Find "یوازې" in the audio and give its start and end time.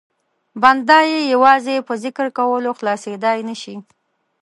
1.33-1.75